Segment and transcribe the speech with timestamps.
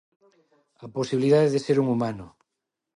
[0.85, 2.25] A posibilidade de ser un humano.